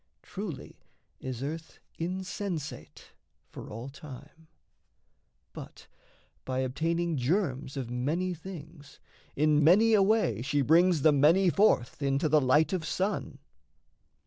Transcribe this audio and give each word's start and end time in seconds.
Truly 0.23 0.79
is 1.19 1.43
earth 1.43 1.77
insensate 1.99 3.11
for 3.45 3.69
all 3.69 3.87
time; 3.87 4.47
But, 5.53 5.85
by 6.43 6.61
obtaining 6.61 7.17
germs 7.17 7.77
of 7.77 7.91
many 7.91 8.33
things, 8.33 8.99
In 9.35 9.63
many 9.63 9.93
a 9.93 10.01
way 10.01 10.41
she 10.41 10.63
brings 10.63 11.03
the 11.03 11.11
many 11.11 11.51
forth 11.51 12.01
Into 12.01 12.27
the 12.27 12.41
light 12.41 12.73
of 12.73 12.83
sun. 12.83 13.37